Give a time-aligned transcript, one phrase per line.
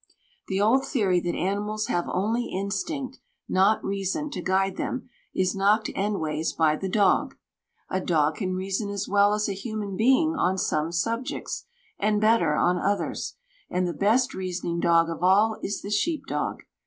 [0.47, 5.89] The old theory that animals have only instinct, not reason, to guide them, is knocked
[5.89, 7.35] endways by the dog.
[7.87, 11.65] A dog can reason as well as a human being on some subjects,
[11.99, 13.35] and better on others,
[13.69, 16.63] and the best reasoning dog of all is the sheep dog.